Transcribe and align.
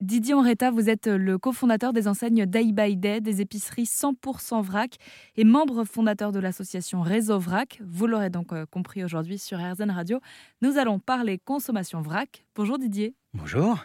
Didier 0.00 0.32
Henretta, 0.32 0.70
vous 0.70 0.88
êtes 0.88 1.08
le 1.08 1.36
cofondateur 1.36 1.92
des 1.92 2.08
enseignes 2.08 2.46
Day 2.46 2.72
by 2.72 2.96
Day, 2.96 3.20
des 3.20 3.42
épiceries 3.42 3.84
100% 3.84 4.62
vrac 4.62 4.96
et 5.36 5.44
membre 5.44 5.84
fondateur 5.84 6.32
de 6.32 6.38
l'association 6.38 7.02
Réseau 7.02 7.38
Vrac. 7.38 7.82
Vous 7.84 8.06
l'aurez 8.06 8.30
donc 8.30 8.54
euh, 8.54 8.64
compris 8.64 9.04
aujourd'hui 9.04 9.38
sur 9.38 9.58
RZN 9.58 9.90
Radio. 9.90 10.20
Nous 10.62 10.78
allons 10.78 11.00
parler 11.00 11.36
consommation 11.36 12.00
vrac. 12.00 12.46
Bonjour 12.56 12.78
Didier. 12.78 13.14
Bonjour. 13.34 13.84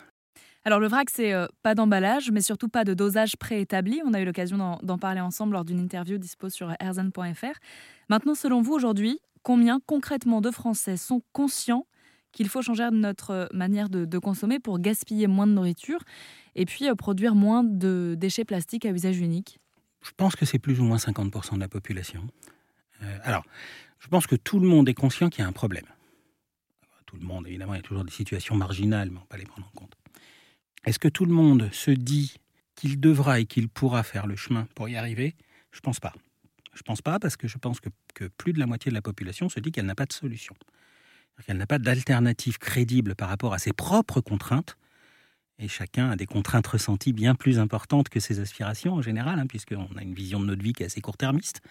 Alors 0.64 0.80
le 0.80 0.88
vrac, 0.88 1.10
c'est 1.10 1.34
euh, 1.34 1.48
pas 1.64 1.76
d'emballage, 1.76 2.32
mais 2.32 2.40
surtout 2.40 2.70
pas 2.70 2.86
de 2.86 2.94
dosage 2.94 3.36
préétabli. 3.36 4.02
On 4.06 4.13
a 4.13 4.22
eu 4.22 4.26
l'occasion 4.26 4.79
d'en 4.82 4.97
parler 4.97 5.20
ensemble 5.20 5.52
lors 5.52 5.66
d'une 5.66 5.79
interview 5.79 6.18
dispo 6.18 6.47
sur 6.47 6.74
rzn.fr. 6.82 7.60
Maintenant, 8.08 8.36
selon 8.36 8.62
vous 8.62 8.72
aujourd'hui, 8.72 9.20
combien 9.44 9.82
concrètement 9.86 10.40
de 10.40 10.50
Français 10.50 10.96
sont 10.96 11.22
conscients 11.34 11.86
qu'il 12.36 12.49
faut 12.49 12.62
changer 12.62 12.88
notre 12.92 13.49
manière 13.54 13.90
de, 13.90 14.20
consommer 14.20 14.60
pour 14.60 14.79
gaspiller 14.79 15.28
moins 15.28 15.47
de 15.47 15.54
nourriture 15.54 15.99
et 16.55 16.66
puis 16.66 16.88
euh, 16.88 16.95
produire 16.95 17.34
moins 17.34 17.63
de 17.63 18.16
déchets 18.17 18.45
plastiques 18.45 18.85
à 18.85 18.91
usage 18.91 19.20
unique 19.20 19.59
Je 20.02 20.11
pense 20.16 20.35
que 20.35 20.45
c'est 20.45 20.59
plus 20.59 20.80
ou 20.80 20.84
moins 20.84 20.98
50% 20.98 21.55
de 21.55 21.59
la 21.59 21.67
population. 21.67 22.27
Euh, 23.02 23.17
alors, 23.23 23.44
je 23.99 24.08
pense 24.08 24.27
que 24.27 24.35
tout 24.35 24.59
le 24.59 24.67
monde 24.67 24.88
est 24.89 24.94
conscient 24.94 25.30
qu'il 25.30 25.41
y 25.41 25.45
a 25.45 25.48
un 25.48 25.53
problème. 25.53 25.85
Tout 27.05 27.16
le 27.16 27.25
monde, 27.25 27.48
évidemment, 27.48 27.73
il 27.73 27.77
y 27.77 27.80
a 27.80 27.84
toujours 27.84 28.03
des 28.03 28.11
situations 28.11 28.55
marginales, 28.55 29.09
mais 29.11 29.17
on 29.17 29.22
ne 29.22 29.27
pas 29.27 29.38
les 29.38 29.45
prendre 29.45 29.67
en 29.67 29.80
compte. 29.80 29.95
Est-ce 30.86 30.99
que 30.99 31.08
tout 31.08 31.25
le 31.25 31.33
monde 31.33 31.70
se 31.72 31.91
dit 31.91 32.36
qu'il 32.75 32.99
devra 32.99 33.39
et 33.39 33.45
qu'il 33.45 33.70
pourra 33.70 34.03
faire 34.03 34.27
le 34.27 34.36
chemin 34.36 34.67
pour 34.75 34.89
y 34.89 34.97
arriver? 34.97 35.36
Je 35.72 35.80
ne 35.80 35.81
pense 35.81 36.02
pas. 36.02 36.13
Je 36.73 36.80
ne 36.80 36.83
pense 36.83 37.02
pas 37.02 37.20
parce 37.20 37.38
que 37.38 37.47
je 37.47 37.58
pense 37.58 37.80
que 37.80 38.25
plus 38.38 38.52
de 38.52 38.59
la 38.59 38.66
moitié 38.66 38.89
de 38.89 38.95
la 38.95 39.02
population 39.02 39.47
se 39.47 39.61
dit 39.61 39.72
qu'elle 39.72 39.86
n'a 39.86 39.95
pas 39.95 40.05
de 40.05 40.13
solution. 40.13 40.55
Elle 41.48 41.57
n'a 41.57 41.67
pas 41.67 41.80
d'alternative 41.80 42.57
crédible 42.57 43.16
par 43.16 43.30
rapport 43.30 43.53
à 43.53 43.59
ses 43.59 43.73
propres 43.73 44.21
contraintes. 44.21 44.77
Et 45.58 45.67
chacun 45.67 46.09
a 46.11 46.16
des 46.16 46.25
contraintes 46.25 46.67
ressenties 46.67 47.13
bien 47.13 47.34
plus 47.34 47.59
importantes 47.59 48.09
que 48.09 48.20
ses 48.20 48.39
aspirations 48.39 48.94
en 48.94 49.02
général, 49.02 49.39
hein, 49.39 49.48
puisqu'on 49.48 49.95
a 49.95 50.02
une 50.02 50.13
vision 50.13 50.39
de 50.39 50.45
notre 50.45 50.61
vie 50.61 50.73
qui 50.73 50.83
est 50.83 50.88
assez 50.88 51.02
court-termiste, 51.02 51.61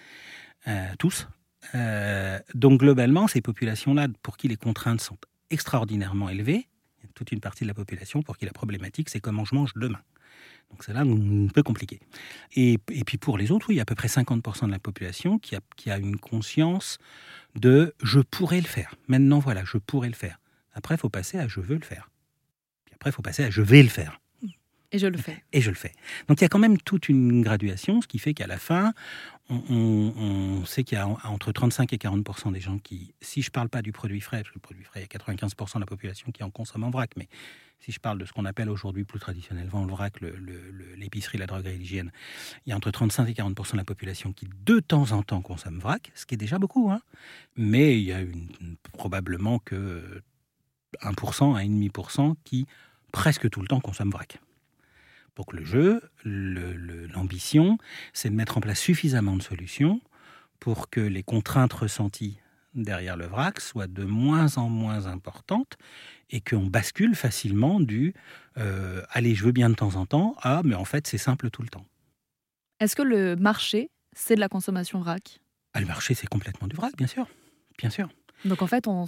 euh, 0.69 0.87
tous. 0.99 1.29
Euh, 1.75 2.39
donc 2.55 2.81
globalement, 2.81 3.29
ces 3.29 3.43
populations-là, 3.43 4.09
pour 4.23 4.37
qui 4.37 4.49
les 4.49 4.57
contraintes 4.57 5.01
sont 5.01 5.19
extraordinairement 5.51 6.31
élevées, 6.31 6.69
il 6.99 7.07
y 7.07 7.07
a 7.07 7.13
toute 7.15 7.33
une 7.33 7.41
partie 7.41 7.65
de 7.65 7.69
la 7.69 7.75
population 7.75 8.23
pour 8.23 8.39
qui 8.39 8.47
la 8.47 8.53
problématique, 8.53 9.11
c'est 9.11 9.21
comment 9.21 9.45
je 9.45 9.55
mange 9.55 9.73
demain. 9.75 10.01
Donc 10.71 10.83
c'est 10.85 10.93
là 10.93 11.01
un 11.01 11.47
peu 11.49 11.63
compliqué. 11.63 12.01
Et, 12.57 12.79
puis 12.79 13.19
pour 13.19 13.39
les 13.39 13.51
autres, 13.51 13.67
oui, 13.69 13.77
il 13.77 13.79
y 13.79 13.81
a 13.81 13.83
à 13.83 13.87
peu 13.87 13.95
près 13.95 14.09
50% 14.09 14.67
de 14.67 14.71
la 14.71 14.79
population 14.79 15.39
qui 15.39 15.55
a, 15.55 15.61
qui 15.77 15.91
a 15.91 15.99
une 15.99 16.17
conscience 16.17 16.99
de 17.55 17.95
je 18.03 18.21
pourrais 18.21 18.61
le 18.61 18.67
faire. 18.67 18.95
Maintenant, 19.07 19.39
voilà, 19.39 19.63
je 19.65 19.79
pourrais 19.79 20.09
le 20.09 20.15
faire. 20.15 20.41
Après, 20.73 20.97
il 20.97 20.99
faut 20.99 21.09
passer 21.09 21.39
à 21.39 21.47
je 21.47 21.61
veux 21.61 21.77
le 21.77 21.85
faire. 21.85 22.11
Puis 22.85 22.95
après, 22.95 23.11
il 23.11 23.13
faut 23.13 23.23
passer 23.23 23.45
à 23.45 23.51
je 23.51 23.63
vais 23.63 23.83
le 23.83 23.89
faire. 23.89 24.21
Et 24.95 24.99
je 25.01 25.09
le 25.09 25.19
fais. 25.19 25.43
Et 25.53 25.61
je 25.61 25.71
le 25.71 25.75
fais. 25.75 25.91
Donc 26.29 26.41
il 26.41 26.45
y 26.45 26.47
a 26.47 26.49
quand 26.49 26.61
même 26.61 26.79
toute 26.79 27.09
une 27.09 27.43
graduation, 27.43 28.01
ce 28.01 28.07
qui 28.07 28.21
fait 28.21 28.33
qu'à 28.33 28.47
la 28.47 28.59
fin, 28.59 28.93
on, 29.51 30.63
sait 30.67 30.85
qu'il 30.85 30.97
y 30.97 31.01
a 31.01 31.09
entre 31.25 31.51
35 31.51 31.93
et 31.93 31.99
40 31.99 32.53
des 32.53 32.61
gens 32.61 32.79
qui, 32.79 33.13
si 33.21 33.43
je 33.43 33.49
ne 33.49 33.51
parle 33.51 33.69
pas 33.69 33.83
du 33.83 33.91
produit 33.91 34.21
frais, 34.21 34.37
parce 34.39 34.51
que 34.51 34.55
le 34.55 34.61
produit 34.61 34.85
frais, 34.85 35.01
il 35.01 35.03
y 35.03 35.05
a 35.05 35.09
95 35.09 35.57
de 35.75 35.81
la 35.81 35.87
population 35.87 36.31
qui 36.31 36.45
en 36.45 36.51
consomme 36.51 36.85
en 36.85 36.91
vrac, 36.91 37.11
mais 37.17 37.29
si 37.81 37.91
je 37.91 37.99
parle 37.99 38.19
de 38.19 38.25
ce 38.25 38.33
qu'on 38.33 38.45
appelle 38.45 38.71
aujourd'hui 38.71 39.03
plus 39.03 39.19
traditionnellement 39.19 39.85
le 39.85 39.91
vrac, 39.91 40.15
l'épicerie, 40.97 41.39
la 41.39 41.47
droguerie 41.47 41.77
l'hygiène, 41.77 42.13
il 42.65 42.71
y 42.71 42.73
a 42.73 42.77
entre 42.77 42.93
35 42.93 43.29
et 43.29 43.33
40% 43.33 43.73
de 43.73 43.77
la 43.79 43.85
population 43.85 44.33
qui 44.33 44.49
de 44.65 44.79
temps 44.79 45.11
en 45.11 45.25
temps 45.25 45.43
consomme 45.43 45.81
vrac, 45.81 46.13
ce 46.15 46.25
qui 46.25 46.35
est 46.35 46.39
déjà 46.39 46.61
beaucoup, 46.61 46.93
hein. 46.93 47.01
mais 47.57 47.99
il 47.99 48.05
y 48.05 48.13
a 48.13 48.21
probablement 48.93 49.59
que 49.59 50.23
1% 51.03 51.59
1,5% 51.59 52.37
qui 52.45 52.69
presque 53.11 53.51
tout 53.51 53.61
le 53.61 53.67
temps 53.67 53.81
consomme 53.81 54.11
vrac. 54.11 54.39
Donc 55.37 55.53
le 55.53 55.65
jeu, 55.65 56.01
l'ambition, 56.25 57.79
c'est 58.13 58.31
de 58.31 58.35
mettre 58.35 58.59
en 58.59 58.61
place 58.61 58.79
suffisamment 58.79 59.37
de 59.37 59.43
solutions 59.43 60.01
pour 60.61 60.91
que 60.91 61.01
les 61.01 61.23
contraintes 61.23 61.73
ressenties 61.73 62.39
derrière 62.75 63.17
le 63.17 63.27
vrac 63.27 63.61
soient 63.61 63.87
de 63.87 64.05
moins 64.05 64.57
en 64.57 64.69
moins 64.69 65.07
importantes 65.07 65.77
et 66.31 66.41
qu'on 66.41 66.67
bascule 66.67 67.15
facilement 67.15 67.81
du 67.81 68.15
euh, 68.59 69.03
allez, 69.11 69.35
je 69.35 69.45
veux 69.45 69.53
bien 69.53 69.71
de 69.71 69.75
temps 69.75 69.97
en 69.97 70.07
temps 70.07 70.35
à 70.41 70.63
mais 70.65 70.75
en 70.75 70.85
fait 70.85 71.07
c'est 71.07 71.19
simple 71.19 71.51
tout 71.51 71.63
le 71.63 71.69
temps. 71.69 71.87
Est-ce 72.81 72.97
que 72.97 73.03
le 73.03 73.37
marché, 73.37 73.91
c'est 74.15 74.35
de 74.35 74.41
la 74.41 74.49
consommation 74.49 74.99
vrac? 74.99 75.41
Ah, 75.73 75.81
Le 75.81 75.87
marché, 75.87 76.15
c'est 76.15 76.27
complètement 76.29 76.67
du 76.67 76.77
vrac, 76.77 76.97
bien 76.97 77.07
sûr. 77.07 77.29
Bien 77.79 77.91
sûr. 77.91 78.09
Donc 78.45 78.63
en 78.63 78.67
fait, 78.67 78.87
on, 78.87 79.07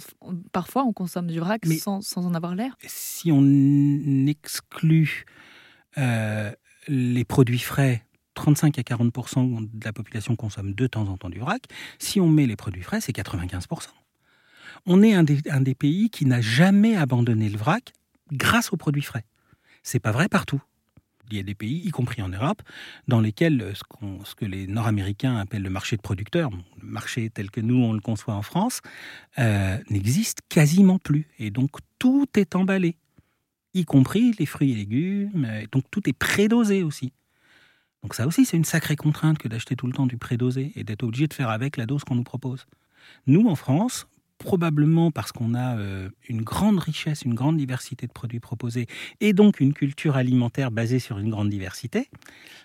parfois 0.51 0.83
on 0.83 0.93
consomme 0.93 1.27
du 1.27 1.39
vrac 1.39 1.65
sans, 1.65 2.01
sans, 2.01 2.25
en 2.25 2.33
avoir 2.33 2.55
l'air? 2.55 2.75
Si 2.85 3.31
on 3.31 4.25
exclut 4.25 5.25
euh, 5.97 6.51
les 6.87 7.25
produits 7.25 7.59
frais, 7.59 8.03
35 8.35 8.77
à 8.79 8.81
40% 8.81 9.69
de 9.71 9.85
la 9.85 9.93
population 9.93 10.35
consomme 10.35 10.73
de 10.73 10.87
temps 10.87 11.07
en 11.07 11.17
temps 11.17 11.29
du 11.29 11.39
vrac. 11.39 11.63
Si 11.99 12.19
on 12.19 12.27
met 12.27 12.45
les 12.45 12.55
produits 12.55 12.83
frais, 12.83 13.01
c'est 13.01 13.15
95% 13.15 13.87
On 14.85 15.01
est 15.01 15.13
un 15.13 15.23
des, 15.23 15.75
pays 15.75 16.09
qui 16.09 16.25
n'a 16.25 16.41
jamais 16.41 16.95
abandonné 16.95 17.49
le 17.49 17.57
vrac 17.57 17.93
grâce 18.31 18.71
aux 18.71 18.77
produits 18.77 19.01
frais. 19.01 19.23
C'est 19.83 19.99
pas 19.99 20.11
vrai 20.11 20.29
partout. 20.29 20.61
Il 21.29 21.35
y 21.35 21.39
a 21.41 21.43
des 21.43 21.55
pays, 21.55 21.81
y 21.83 21.89
compris 21.89 22.21
en 22.21 22.29
Europe, 22.29 22.61
dans 23.09 23.19
lesquels 23.19 23.73
ce, 23.73 24.35
que 24.35 24.45
les 24.45 24.65
Nord-Américains 24.65 25.35
appellent 25.35 25.63
le 25.63 25.69
marché 25.69 25.97
de 25.97 26.01
producteurs, 26.01 26.51
le 26.81 26.87
marché 26.87 27.29
tel 27.29 27.51
que 27.51 27.59
nous 27.59 27.83
on 27.83 27.91
le 27.91 27.99
conçoit 27.99 28.35
en 28.35 28.41
France, 28.41 28.79
euh, 29.39 29.77
n'existe 29.89 30.39
quasiment 30.47 30.99
plus. 30.99 31.27
Et 31.37 31.51
donc 31.51 31.71
tout 31.99 32.27
est 32.35 32.55
emballé 32.55 32.95
y 33.77 33.85
compris 33.85 34.33
les 34.39 34.45
fruits 34.45 34.71
et 34.71 34.75
légumes. 34.75 35.47
Donc 35.71 35.83
tout 35.91 36.09
est 36.09 36.17
prédosé 36.17 36.83
aussi. 36.83 37.11
Donc 38.03 38.13
ça 38.13 38.27
aussi, 38.27 38.45
c'est 38.45 38.57
une 38.57 38.65
sacrée 38.65 38.95
contrainte 38.95 39.37
que 39.37 39.47
d'acheter 39.47 39.75
tout 39.75 39.87
le 39.87 39.93
temps 39.93 40.05
du 40.05 40.17
prédosé 40.17 40.71
et 40.75 40.83
d'être 40.83 41.03
obligé 41.03 41.27
de 41.27 41.33
faire 41.33 41.49
avec 41.49 41.77
la 41.77 41.85
dose 41.85 42.03
qu'on 42.03 42.15
nous 42.15 42.23
propose. 42.23 42.65
Nous, 43.25 43.47
en 43.47 43.55
France, 43.55 44.07
probablement 44.37 45.11
parce 45.11 45.31
qu'on 45.31 45.53
a 45.55 45.77
euh, 45.77 46.09
une 46.29 46.41
grande 46.41 46.79
richesse, 46.79 47.23
une 47.23 47.33
grande 47.33 47.57
diversité 47.57 48.07
de 48.07 48.11
produits 48.11 48.39
proposés, 48.39 48.87
et 49.19 49.33
donc 49.33 49.59
une 49.59 49.73
culture 49.73 50.15
alimentaire 50.15 50.71
basée 50.71 50.99
sur 50.99 51.17
une 51.17 51.29
grande 51.29 51.49
diversité, 51.49 52.09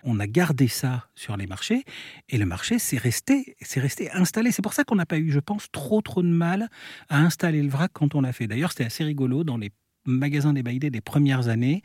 on 0.04 0.20
a 0.20 0.26
gardé 0.26 0.68
ça 0.68 1.08
sur 1.14 1.36
les 1.36 1.46
marchés, 1.46 1.84
et 2.28 2.38
le 2.38 2.46
marché 2.46 2.78
s'est 2.78 2.98
resté, 2.98 3.56
resté 3.76 4.10
installé. 4.12 4.52
C'est 4.52 4.62
pour 4.62 4.74
ça 4.74 4.84
qu'on 4.84 4.96
n'a 4.96 5.06
pas 5.06 5.18
eu, 5.18 5.30
je 5.30 5.40
pense, 5.40 5.70
trop 5.72 6.02
trop 6.02 6.22
de 6.22 6.28
mal 6.28 6.68
à 7.08 7.18
installer 7.18 7.62
le 7.62 7.68
vrac 7.68 7.90
quand 7.92 8.14
on 8.14 8.20
l'a 8.20 8.32
fait. 8.32 8.46
D'ailleurs, 8.46 8.70
c'était 8.72 8.84
assez 8.84 9.04
rigolo 9.04 9.44
dans 9.44 9.56
les 9.56 9.70
magasin 10.04 10.52
des 10.52 10.62
Baïdés 10.62 10.90
des 10.90 11.00
premières 11.00 11.48
années, 11.48 11.82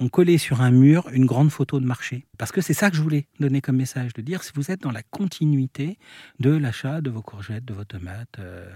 on 0.00 0.08
collait 0.08 0.38
sur 0.38 0.60
un 0.60 0.70
mur 0.70 1.08
une 1.12 1.26
grande 1.26 1.50
photo 1.50 1.80
de 1.80 1.86
marché. 1.86 2.26
Parce 2.38 2.52
que 2.52 2.60
c'est 2.60 2.74
ça 2.74 2.90
que 2.90 2.96
je 2.96 3.02
voulais 3.02 3.26
donner 3.40 3.60
comme 3.60 3.76
message, 3.76 4.12
de 4.12 4.22
dire 4.22 4.42
si 4.42 4.52
vous 4.54 4.70
êtes 4.70 4.82
dans 4.82 4.90
la 4.90 5.02
continuité 5.02 5.98
de 6.40 6.50
l'achat 6.50 7.00
de 7.00 7.10
vos 7.10 7.22
courgettes, 7.22 7.64
de 7.64 7.74
vos 7.74 7.84
tomates. 7.84 8.38
Euh, 8.38 8.68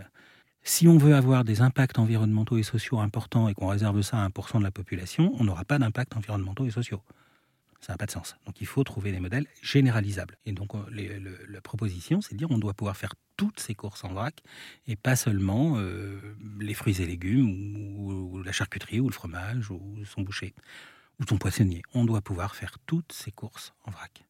si 0.63 0.87
on 0.89 0.99
veut 0.99 1.15
avoir 1.15 1.45
des 1.45 1.61
impacts 1.61 1.99
environnementaux 1.99 2.59
et 2.59 2.63
sociaux 2.63 2.99
importants 3.01 3.49
et 3.49 3.55
qu'on 3.55 3.69
réserve 3.69 4.03
ça 4.03 4.23
à 4.23 4.29
1% 4.29 4.59
de 4.59 4.65
la 4.65 4.71
population, 4.71 5.33
on 5.39 5.45
n'aura 5.45 5.65
pas 5.65 5.79
d'impacts 5.79 6.17
environnementaux 6.17 6.67
et 6.67 6.71
sociaux. 6.71 7.03
Ça 7.81 7.93
n'a 7.93 7.97
pas 7.97 8.07
de 8.07 8.11
sens. 8.11 8.37
Donc 8.45 8.61
il 8.61 8.67
faut 8.67 8.83
trouver 8.83 9.13
des 9.13 9.21
modèles 9.21 9.47
généralisables. 9.63 10.37
Et 10.47 10.53
donc 10.53 10.73
la 11.49 11.61
proposition, 11.61 12.21
c'est 12.21 12.35
de 12.35 12.39
dire 12.39 12.51
on 12.51 12.59
doit 12.59 12.75
pouvoir 12.75 12.97
faire 12.97 13.15
toutes 13.37 13.61
ces 13.61 13.75
courses 13.75 14.03
en 14.03 14.13
vrac 14.13 14.43
et 14.89 14.97
pas 14.97 15.15
seulement 15.15 15.75
euh, 15.77 16.21
les 16.61 16.75
fruits 16.75 17.01
et 17.01 17.07
légumes 17.07 17.78
la 18.49 18.53
charcuterie 18.53 18.99
ou 18.99 19.09
le 19.09 19.15
fromage 19.15 19.71
ou 19.71 19.81
son 20.05 20.23
boucher 20.23 20.55
ou 21.21 21.25
son 21.29 21.37
poissonnier. 21.37 21.83
On 21.95 22.05
doit 22.05 22.23
pouvoir 22.23 22.57
faire 22.57 22.79
toutes 22.87 23.13
ces 23.13 23.31
courses 23.31 23.75
en 23.85 23.91
vrac. 23.91 24.25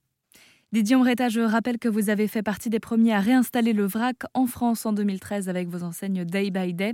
Didier 0.70 0.96
Omreta, 0.96 1.30
je 1.30 1.40
rappelle 1.40 1.78
que 1.78 1.88
vous 1.88 2.10
avez 2.10 2.28
fait 2.28 2.42
partie 2.42 2.68
des 2.68 2.80
premiers 2.80 3.14
à 3.14 3.20
réinstaller 3.20 3.72
le 3.72 3.86
vrac 3.86 4.16
en 4.34 4.46
France 4.46 4.84
en 4.84 4.92
2013 4.92 5.48
avec 5.48 5.66
vos 5.68 5.82
enseignes 5.82 6.24
Day 6.24 6.50
by 6.50 6.74
Day. 6.74 6.92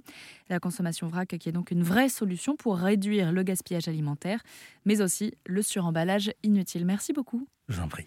La 0.48 0.60
consommation 0.60 1.08
vrac 1.08 1.36
qui 1.38 1.48
est 1.48 1.52
donc 1.52 1.72
une 1.72 1.82
vraie 1.82 2.08
solution 2.08 2.54
pour 2.54 2.76
réduire 2.76 3.32
le 3.32 3.42
gaspillage 3.42 3.88
alimentaire, 3.88 4.44
mais 4.84 5.00
aussi 5.00 5.34
le 5.44 5.60
suremballage 5.60 6.30
inutile. 6.44 6.84
Merci 6.84 7.12
beaucoup. 7.12 7.48
Je 7.68 7.76
vous 7.76 7.82
en 7.82 7.88
prie. 7.88 8.06